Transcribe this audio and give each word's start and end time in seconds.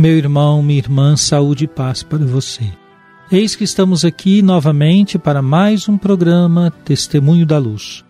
Meu 0.00 0.16
irmão, 0.16 0.62
minha 0.62 0.78
irmã, 0.78 1.14
saúde 1.14 1.64
e 1.64 1.68
paz 1.68 2.02
para 2.02 2.24
você. 2.24 2.64
Eis 3.30 3.54
que 3.54 3.64
estamos 3.64 4.02
aqui 4.02 4.40
novamente 4.40 5.18
para 5.18 5.42
mais 5.42 5.90
um 5.90 5.98
programa 5.98 6.72
Testemunho 6.86 7.44
da 7.44 7.58
Luz. 7.58 8.02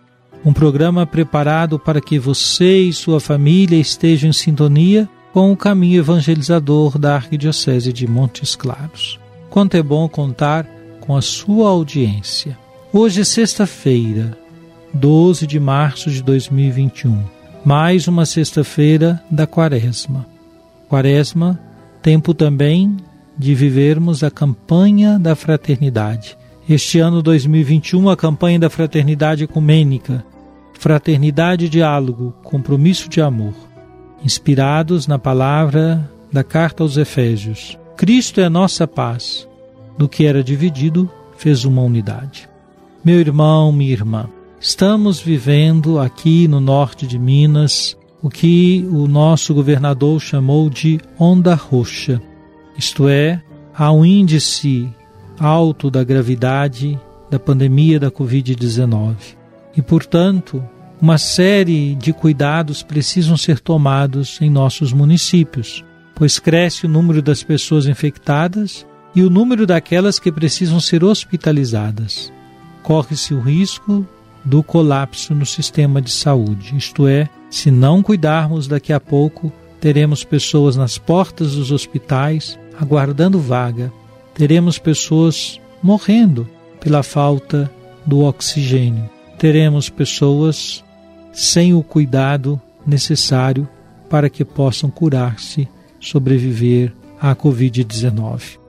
Um 0.45 0.53
programa 0.53 1.05
preparado 1.05 1.77
para 1.77 1.99
que 1.99 2.17
você 2.17 2.77
e 2.77 2.93
sua 2.93 3.19
família 3.19 3.77
estejam 3.77 4.29
em 4.29 4.31
sintonia 4.31 5.09
com 5.33 5.51
o 5.51 5.57
caminho 5.57 5.99
evangelizador 5.99 6.97
da 6.97 7.15
Arquidiocese 7.15 7.91
de 7.91 8.07
Montes 8.07 8.55
Claros. 8.55 9.19
Quanto 9.49 9.75
é 9.75 9.83
bom 9.83 10.07
contar 10.07 10.65
com 11.01 11.17
a 11.17 11.21
sua 11.21 11.71
audiência. 11.71 12.57
Hoje 12.93 13.19
é 13.19 13.25
sexta-feira, 13.25 14.37
12 14.93 15.45
de 15.45 15.59
março 15.59 16.09
de 16.09 16.23
2021. 16.23 17.21
Mais 17.65 18.07
uma 18.07 18.25
sexta-feira 18.25 19.21
da 19.29 19.45
Quaresma. 19.45 20.25
Quaresma, 20.87 21.59
tempo 22.01 22.33
também 22.33 22.97
de 23.37 23.53
vivermos 23.53 24.23
a 24.23 24.31
campanha 24.31 25.17
da 25.19 25.35
fraternidade. 25.35 26.37
Este 26.67 26.99
ano 26.99 27.21
2021, 27.21 28.09
a 28.09 28.17
campanha 28.17 28.59
da 28.59 28.69
fraternidade 28.69 29.43
ecumênica, 29.43 30.23
fraternidade 30.73 31.65
e 31.65 31.69
diálogo, 31.69 32.33
compromisso 32.43 33.09
de 33.09 33.21
amor. 33.21 33.53
Inspirados 34.23 35.07
na 35.07 35.17
palavra 35.17 36.09
da 36.31 36.43
carta 36.43 36.83
aos 36.83 36.97
Efésios. 36.97 37.77
Cristo 37.97 38.39
é 38.39 38.45
a 38.45 38.49
nossa 38.49 38.87
paz. 38.87 39.47
Do 39.97 40.07
que 40.07 40.25
era 40.25 40.43
dividido, 40.43 41.09
fez 41.37 41.65
uma 41.65 41.81
unidade. 41.81 42.49
Meu 43.03 43.19
irmão, 43.19 43.71
minha 43.71 43.91
irmã, 43.91 44.29
estamos 44.59 45.19
vivendo 45.19 45.99
aqui 45.99 46.47
no 46.47 46.59
norte 46.59 47.05
de 47.05 47.19
Minas 47.19 47.97
o 48.21 48.29
que 48.29 48.87
o 48.91 49.07
nosso 49.07 49.53
governador 49.53 50.19
chamou 50.19 50.69
de 50.69 50.99
onda 51.17 51.55
roxa, 51.55 52.21
isto 52.77 53.09
é, 53.09 53.41
há 53.73 53.91
um 53.91 54.05
índice 54.05 54.89
alto 55.39 55.89
da 55.89 56.03
gravidade 56.03 56.99
da 57.29 57.39
pandemia 57.39 57.99
da 57.99 58.11
Covid-19 58.11 59.15
e, 59.75 59.81
portanto, 59.81 60.63
uma 61.01 61.17
série 61.17 61.95
de 61.95 62.13
cuidados 62.13 62.83
precisam 62.83 63.35
ser 63.35 63.59
tomados 63.59 64.39
em 64.39 64.49
nossos 64.49 64.93
municípios, 64.93 65.83
pois 66.13 66.37
cresce 66.37 66.85
o 66.85 66.89
número 66.89 67.21
das 67.21 67.41
pessoas 67.41 67.87
infectadas 67.87 68.85
e 69.15 69.23
o 69.23 69.29
número 69.29 69.65
daquelas 69.65 70.19
que 70.19 70.31
precisam 70.31 70.79
ser 70.79 71.03
hospitalizadas. 71.03 72.31
Corre-se 72.83 73.33
o 73.33 73.39
risco 73.39 74.05
do 74.45 74.61
colapso 74.61 75.33
no 75.33 75.45
sistema 75.45 76.01
de 76.01 76.11
saúde, 76.11 76.75
isto 76.75 77.07
é, 77.07 77.27
se 77.51 77.69
não 77.69 78.01
cuidarmos 78.01 78.65
daqui 78.65 78.93
a 78.93 78.99
pouco, 78.99 79.51
teremos 79.81 80.23
pessoas 80.23 80.77
nas 80.77 80.97
portas 80.97 81.53
dos 81.53 81.69
hospitais 81.69 82.57
aguardando 82.79 83.39
vaga, 83.39 83.91
teremos 84.33 84.79
pessoas 84.79 85.59
morrendo 85.83 86.47
pela 86.79 87.03
falta 87.03 87.69
do 88.05 88.21
oxigênio, 88.21 89.07
teremos 89.37 89.89
pessoas 89.89 90.83
sem 91.33 91.73
o 91.73 91.83
cuidado 91.83 92.59
necessário 92.87 93.67
para 94.09 94.29
que 94.29 94.45
possam 94.45 94.89
curar-se, 94.89 95.67
sobreviver 95.99 96.93
à 97.19 97.35
Covid-19. 97.35 98.59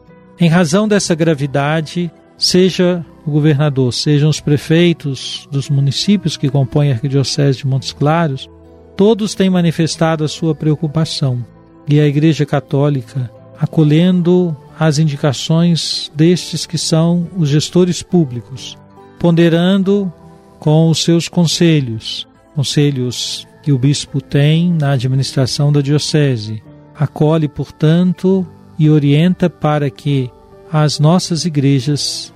Em 0.41 0.49
razão 0.49 0.89
dessa 0.89 1.15
gravidade, 1.15 2.11
seja 2.37 3.05
o 3.25 3.31
governador, 3.31 3.93
sejam 3.95 4.29
os 4.29 4.41
prefeitos 4.41 5.49
dos 5.53 5.71
municípios 5.71 6.37
que 6.37 6.51
compõem 6.51 6.91
a 6.91 6.95
Arquidiocese 6.95 7.59
de 7.59 7.67
Montes 7.67 7.93
Claros, 7.93 8.51
todos 8.97 9.35
têm 9.35 9.51
manifestado 9.51 10.25
a 10.25 10.29
sua 10.29 10.55
preocupação. 10.55 11.45
E 11.89 11.99
a 11.99 12.07
Igreja 12.07 12.47
Católica, 12.47 13.31
acolhendo 13.59 14.57
as 14.79 14.99
indicações 14.99 16.11
destes 16.15 16.67
que 16.67 16.79
são 16.79 17.29
os 17.37 17.49
gestores 17.49 18.03
públicos, 18.03 18.77
ponderando 19.19 20.13
com 20.59 20.89
os 20.89 21.03
seus 21.03 21.29
conselhos, 21.29 22.27
conselhos 22.55 23.47
que 23.63 23.73
o 23.73 23.79
bispo 23.79 24.21
tem 24.21 24.73
na 24.73 24.93
administração 24.93 25.73
da 25.73 25.81
diocese, 25.81 26.63
acolhe, 26.99 27.49
portanto, 27.49 28.47
e 28.79 28.91
orienta 28.91 29.49
para 29.49 29.91
que 29.91 30.31
as 30.73 30.99
nossas 30.99 31.45
igrejas 31.45 32.33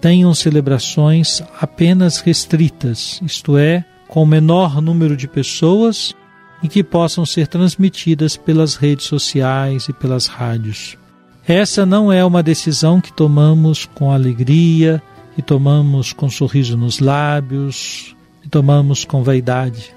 tenham 0.00 0.34
celebrações 0.34 1.42
apenas 1.60 2.20
restritas, 2.20 3.20
isto 3.22 3.56
é, 3.58 3.84
com 4.10 4.24
o 4.24 4.26
menor 4.26 4.82
número 4.82 5.16
de 5.16 5.28
pessoas 5.28 6.14
e 6.62 6.68
que 6.68 6.82
possam 6.82 7.24
ser 7.24 7.46
transmitidas 7.46 8.36
pelas 8.36 8.74
redes 8.74 9.06
sociais 9.06 9.88
e 9.88 9.92
pelas 9.92 10.26
rádios. 10.26 10.98
Essa 11.46 11.86
não 11.86 12.12
é 12.12 12.24
uma 12.24 12.42
decisão 12.42 13.00
que 13.00 13.12
tomamos 13.12 13.86
com 13.86 14.10
alegria, 14.10 15.00
que 15.34 15.40
tomamos 15.40 16.12
com 16.12 16.28
sorriso 16.28 16.76
nos 16.76 16.98
lábios, 16.98 18.16
que 18.42 18.48
tomamos 18.48 19.04
com 19.04 19.22
vaidade. 19.22 19.94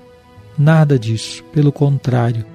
Nada 0.57 0.97
disso, 0.97 1.43
pelo 1.51 1.71
contrário. 1.71 2.45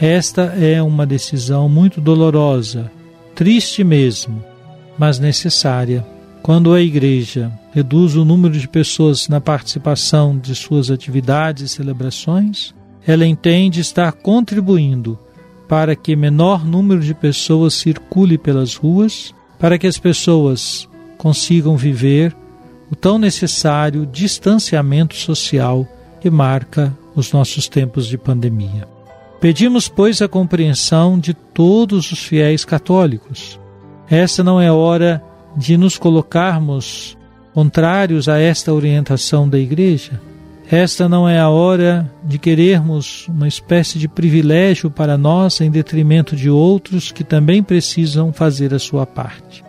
Esta 0.00 0.42
é 0.42 0.82
uma 0.82 1.06
decisão 1.06 1.68
muito 1.68 2.00
dolorosa, 2.00 2.90
triste 3.36 3.84
mesmo, 3.84 4.44
mas 4.98 5.20
necessária. 5.20 6.04
Quando 6.44 6.74
a 6.74 6.80
igreja 6.82 7.50
reduz 7.72 8.16
o 8.16 8.22
número 8.22 8.52
de 8.52 8.68
pessoas 8.68 9.28
na 9.28 9.40
participação 9.40 10.36
de 10.36 10.54
suas 10.54 10.90
atividades 10.90 11.62
e 11.62 11.74
celebrações, 11.74 12.74
ela 13.06 13.24
entende 13.24 13.80
estar 13.80 14.12
contribuindo 14.12 15.18
para 15.66 15.96
que 15.96 16.14
menor 16.14 16.62
número 16.62 17.00
de 17.00 17.14
pessoas 17.14 17.72
circule 17.72 18.36
pelas 18.36 18.74
ruas, 18.74 19.34
para 19.58 19.78
que 19.78 19.86
as 19.86 19.96
pessoas 19.96 20.86
consigam 21.16 21.78
viver 21.78 22.36
o 22.92 22.94
tão 22.94 23.18
necessário 23.18 24.04
distanciamento 24.04 25.14
social 25.14 25.88
que 26.20 26.28
marca 26.28 26.94
os 27.16 27.32
nossos 27.32 27.68
tempos 27.68 28.06
de 28.06 28.18
pandemia. 28.18 28.86
Pedimos, 29.40 29.88
pois, 29.88 30.20
a 30.20 30.28
compreensão 30.28 31.18
de 31.18 31.32
todos 31.32 32.12
os 32.12 32.22
fiéis 32.22 32.66
católicos. 32.66 33.58
Essa 34.10 34.44
não 34.44 34.60
é 34.60 34.70
hora 34.70 35.24
de 35.56 35.76
nos 35.76 35.98
colocarmos 35.98 37.16
contrários 37.52 38.28
a 38.28 38.38
esta 38.38 38.72
orientação 38.72 39.48
da 39.48 39.58
Igreja. 39.58 40.20
Esta 40.70 41.08
não 41.08 41.28
é 41.28 41.38
a 41.38 41.48
hora 41.48 42.10
de 42.24 42.38
querermos 42.38 43.28
uma 43.28 43.46
espécie 43.46 43.98
de 43.98 44.08
privilégio 44.08 44.90
para 44.90 45.16
nós 45.16 45.60
em 45.60 45.70
detrimento 45.70 46.34
de 46.34 46.48
outros 46.48 47.12
que 47.12 47.22
também 47.22 47.62
precisam 47.62 48.32
fazer 48.32 48.72
a 48.74 48.78
sua 48.78 49.06
parte. 49.06 49.62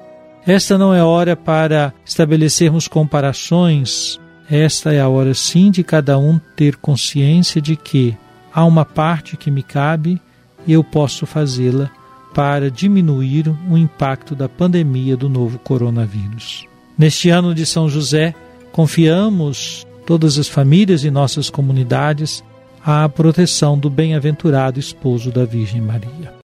Esta 0.48 0.78
não 0.78 0.94
é 0.94 1.04
hora 1.04 1.36
para 1.36 1.94
estabelecermos 2.06 2.88
comparações, 2.88 4.20
esta 4.50 4.94
é 4.94 5.02
a 5.02 5.10
hora 5.10 5.34
sim 5.34 5.72
de 5.72 5.84
cada 5.84 6.18
um 6.18 6.40
ter 6.56 6.76
consciência 6.76 7.60
de 7.60 7.76
que 7.76 8.16
há 8.54 8.64
uma 8.64 8.86
parte 8.86 9.36
que 9.36 9.50
me 9.50 9.64
cabe 9.64 10.22
e 10.66 10.74
eu 10.74 10.84
posso 10.84 11.26
fazê-la 11.26 11.90
para 12.36 12.70
diminuir 12.70 13.48
o 13.72 13.78
impacto 13.78 14.36
da 14.36 14.50
pandemia 14.50 15.16
do 15.16 15.30
novo 15.30 15.58
coronavírus. 15.58 16.68
Neste 16.98 17.30
ano 17.30 17.56
de 17.56 17.66
São 17.66 17.88
José, 17.88 18.36
confiamos 18.74 19.88
todas 20.06 20.38
as 20.38 20.50
famílias 20.50 21.06
e 21.06 21.10
nossas 21.10 21.50
comunidades 21.50 22.44
à 22.84 23.08
proteção 23.08 23.80
do 23.80 23.90
bem-aventurado 23.90 24.78
esposo 24.78 25.32
da 25.32 25.46
Virgem 25.46 25.80
Maria. 25.80 26.35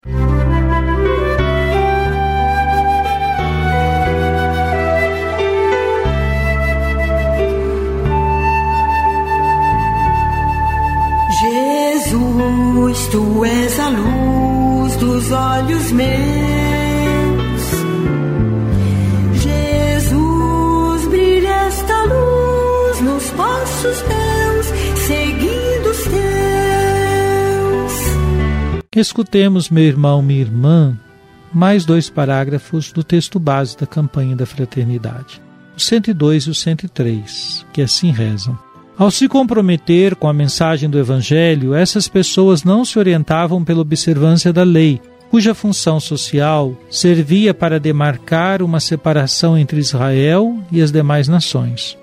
Luz 15.32 15.34
olhos 15.34 15.92
meus 23.12 23.30
passos 23.32 24.02
teus, 24.02 24.66
seguindo 25.08 25.90
os 25.90 26.04
teus. 26.04 26.22
Escutemos, 28.96 29.70
meu 29.70 29.84
irmão, 29.84 30.22
minha 30.22 30.42
irmã, 30.42 30.98
mais 31.54 31.86
dois 31.86 32.10
parágrafos 32.10 32.92
do 32.92 33.04
texto 33.04 33.40
base 33.40 33.78
da 33.78 33.88
campanha 33.88 34.36
da 34.36 34.46
fraternidade, 34.46 35.42
o 35.76 35.80
102 35.80 36.44
e 36.44 36.50
o 36.50 36.56
103, 36.56 37.66
que 37.74 37.82
assim 37.82 38.12
rezam. 38.12 38.60
Ao 38.98 39.10
se 39.10 39.28
comprometer 39.28 40.16
com 40.16 40.28
a 40.28 40.34
mensagem 40.34 40.90
do 40.90 41.00
Evangelho, 41.00 41.74
essas 41.74 42.08
pessoas 42.08 42.64
não 42.64 42.86
se 42.86 43.00
orientavam 43.00 43.64
pela 43.64 43.82
observância 43.82 44.54
da 44.54 44.64
lei, 44.64 45.02
cuja 45.32 45.56
função 45.56 45.98
social 45.98 46.76
servia 46.90 47.54
para 47.54 47.80
demarcar 47.80 48.62
uma 48.62 48.82
separação 48.82 49.58
entre 49.58 49.80
Israel 49.80 50.60
e 50.70 50.82
as 50.82 50.92
demais 50.92 51.30
nações. 51.30 51.98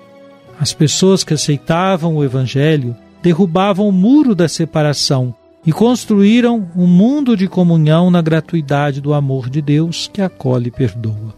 As 0.59 0.73
pessoas 0.73 1.23
que 1.23 1.35
aceitavam 1.35 2.15
o 2.15 2.23
Evangelho 2.23 2.95
derrubavam 3.21 3.87
o 3.87 3.91
muro 3.91 4.33
da 4.33 4.49
separação 4.49 5.33
e 5.63 5.71
construíram 5.71 6.67
um 6.75 6.87
mundo 6.87 7.37
de 7.37 7.47
comunhão 7.47 8.09
na 8.09 8.19
gratuidade 8.19 8.99
do 8.99 9.13
amor 9.13 9.47
de 9.47 9.61
Deus 9.61 10.09
que 10.11 10.23
acolhe 10.23 10.69
e 10.69 10.71
perdoa. 10.71 11.35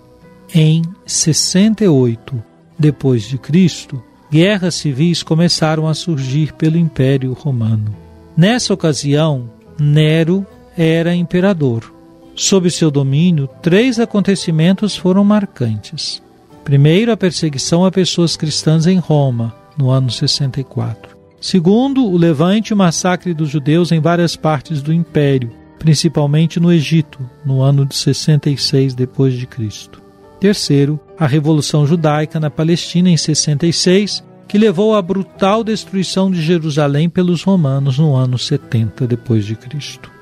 Em 0.55 0.81
68 1.05 2.41
depois 2.79 3.23
de 3.23 3.37
Cristo, 3.37 4.01
guerras 4.31 4.75
civis 4.75 5.23
começaram 5.23 5.89
a 5.89 5.93
surgir 5.93 6.53
pelo 6.53 6.77
Império 6.77 7.33
Romano. 7.33 7.93
Nessa 8.37 8.73
ocasião, 8.73 9.49
Nero 9.77 10.45
era 10.83 11.13
imperador. 11.13 11.93
Sob 12.35 12.71
seu 12.71 12.89
domínio, 12.89 13.47
três 13.61 13.99
acontecimentos 13.99 14.95
foram 14.95 15.23
marcantes. 15.23 16.23
Primeiro, 16.63 17.11
a 17.11 17.17
perseguição 17.17 17.85
a 17.85 17.91
pessoas 17.91 18.35
cristãs 18.35 18.87
em 18.87 18.97
Roma, 18.97 19.53
no 19.77 19.91
ano 19.91 20.09
64. 20.09 21.15
Segundo, 21.39 22.03
o 22.03 22.17
levante 22.17 22.69
e 22.69 22.73
o 22.73 22.77
massacre 22.77 23.31
dos 23.31 23.49
judeus 23.49 23.91
em 23.91 23.99
várias 23.99 24.35
partes 24.35 24.81
do 24.81 24.91
império, 24.91 25.51
principalmente 25.77 26.59
no 26.59 26.73
Egito, 26.73 27.19
no 27.45 27.61
ano 27.61 27.85
de 27.85 27.95
66 27.95 28.95
depois 28.95 29.35
de 29.35 29.45
Cristo. 29.45 30.01
Terceiro, 30.39 30.99
a 31.19 31.27
revolução 31.27 31.85
judaica 31.85 32.39
na 32.39 32.49
Palestina 32.49 33.09
em 33.09 33.17
66, 33.17 34.23
que 34.47 34.57
levou 34.57 34.95
à 34.95 35.01
brutal 35.01 35.63
destruição 35.63 36.31
de 36.31 36.41
Jerusalém 36.41 37.07
pelos 37.07 37.43
romanos 37.43 37.99
no 37.99 38.15
ano 38.15 38.37
70 38.39 39.05
depois 39.05 39.45
de 39.45 39.55
Cristo. 39.55 40.20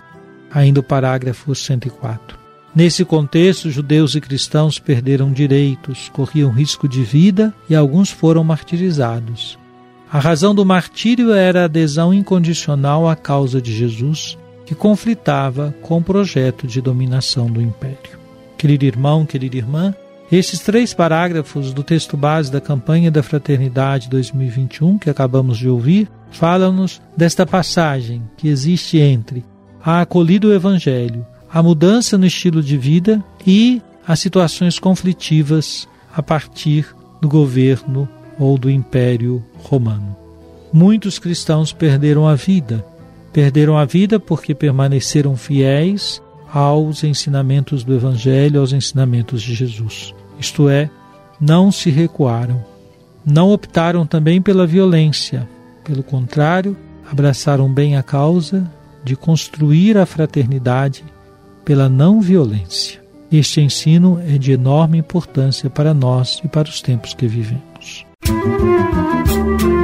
Ainda 0.51 0.80
o 0.80 0.84
parágrafo 0.84 1.54
104. 1.54 2.38
Nesse 2.75 3.04
contexto, 3.04 3.72
judeus 3.72 4.16
e 4.16 4.22
cristãos 4.22 4.78
perderam 4.78 5.31
direitos, 5.31 6.10
corriam 6.13 6.51
risco 6.51 6.88
de 6.88 7.04
vida 7.04 7.54
e 7.69 7.75
alguns 7.75 8.12
foram 8.12 8.44
martirizados. 8.44 9.57
A 10.12 10.19
razão 10.19 10.56
do 10.56 10.66
martírio 10.66 11.34
era 11.34 11.62
a 11.62 11.66
adesão 11.66 12.13
incondicional 12.13 13.07
à 13.07 13.16
causa 13.16 13.62
de 13.62 13.74
Jesus, 13.74 14.38
que 14.66 14.75
conflitava 14.75 15.74
com 15.81 15.98
o 15.98 16.04
projeto 16.04 16.68
de 16.68 16.81
dominação 16.81 17.48
do 17.48 17.62
império. 17.62 18.19
Querido 18.57 18.86
irmão, 18.86 19.25
querida 19.25 19.57
irmã, 19.57 19.94
esses 20.31 20.60
três 20.60 20.94
parágrafos 20.94 21.74
do 21.74 21.84
texto 21.84 22.16
base 22.16 22.52
da 22.52 22.62
campanha 22.62 23.10
da 23.10 23.24
Fraternidade 23.24 24.10
2021 24.10 25.00
que 25.00 25.10
acabamos 25.10 25.57
de 25.57 25.68
ouvir 25.68 26.07
falam-nos 26.31 27.02
desta 27.18 27.48
passagem 27.48 28.22
que 28.38 28.48
existe 28.48 29.00
entre 29.00 29.44
a 29.84 30.02
acolhida 30.02 30.48
o 30.48 30.54
Evangelho 30.54 31.26
a 31.52 31.64
mudança 31.64 32.18
no 32.18 32.28
estilo 32.28 32.62
de 32.62 32.78
vida 32.78 33.24
e 33.46 33.81
as 34.08 34.20
situações 34.20 34.78
conflitivas 34.78 35.88
a 36.16 36.22
partir 36.22 36.86
do 37.20 37.28
governo 37.28 38.08
ou 38.38 38.58
do 38.58 38.70
Império 38.70 39.44
Romano. 39.58 40.16
Muitos 40.72 41.18
cristãos 41.18 41.74
perderam 41.74 42.28
a 42.28 42.36
vida. 42.36 42.86
Perderam 43.34 43.78
a 43.78 43.86
vida 43.86 44.20
porque 44.20 44.54
permaneceram 44.54 45.36
fiéis 45.36 46.22
aos 46.52 47.04
ensinamentos 47.04 47.84
do 47.84 47.94
Evangelho, 47.94 48.60
aos 48.60 48.72
ensinamentos 48.72 49.42
de 49.42 49.54
Jesus. 49.54 50.14
Isto 50.40 50.70
é, 50.70 50.90
não 51.40 51.72
se 51.72 51.90
recuaram. 51.90 52.64
Não 53.26 53.52
optaram 53.52 54.06
também 54.06 54.42
pela 54.42 54.66
violência. 54.66 55.48
Pelo 55.84 56.04
contrário, 56.04 56.78
abraçaram 57.12 57.72
bem 57.72 57.98
a 57.98 58.04
causa 58.04 58.70
de 59.04 59.16
construir 59.16 59.98
a 59.98 60.06
fraternidade 60.06 61.04
pela 61.63 61.88
não 61.90 62.22
violência. 62.22 63.01
Este 63.31 63.62
ensino 63.62 64.19
é 64.28 64.38
de 64.38 64.51
enorme 64.51 64.98
importância 64.98 65.69
para 65.69 65.94
nós 65.94 66.42
e 66.44 66.48
para 66.48 66.68
os 66.68 66.81
tempos 66.81 67.13
que 67.13 67.28
vivemos. 67.28 68.06
Música 68.28 69.79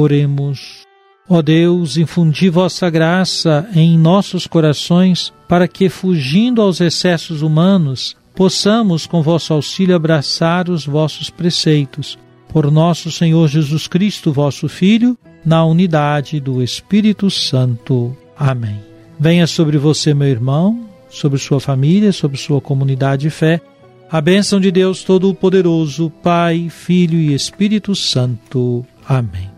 Oremos. 0.00 0.86
Ó 1.28 1.42
Deus, 1.42 1.96
infundi 1.96 2.48
vossa 2.48 2.88
graça 2.88 3.68
em 3.74 3.98
nossos 3.98 4.46
corações, 4.46 5.32
para 5.46 5.68
que, 5.68 5.88
fugindo 5.88 6.62
aos 6.62 6.80
excessos 6.80 7.42
humanos, 7.42 8.16
possamos, 8.34 9.06
com 9.06 9.20
vosso 9.22 9.52
auxílio, 9.52 9.94
abraçar 9.94 10.70
os 10.70 10.86
vossos 10.86 11.28
preceitos. 11.28 12.18
Por 12.48 12.70
nosso 12.70 13.10
Senhor 13.10 13.46
Jesus 13.46 13.86
Cristo, 13.86 14.32
vosso 14.32 14.68
Filho, 14.68 15.18
na 15.44 15.64
unidade 15.64 16.40
do 16.40 16.62
Espírito 16.62 17.30
Santo. 17.30 18.16
Amém. 18.38 18.80
Venha 19.20 19.46
sobre 19.46 19.76
você, 19.76 20.14
meu 20.14 20.28
irmão, 20.28 20.88
sobre 21.10 21.38
sua 21.38 21.60
família, 21.60 22.12
sobre 22.12 22.38
sua 22.38 22.60
comunidade 22.60 23.22
de 23.22 23.30
fé, 23.30 23.60
a 24.10 24.20
bênção 24.20 24.58
de 24.58 24.70
Deus 24.70 25.04
Todo-Poderoso, 25.04 26.08
Pai, 26.22 26.68
Filho 26.70 27.18
e 27.18 27.34
Espírito 27.34 27.94
Santo. 27.94 28.86
Amém. 29.06 29.57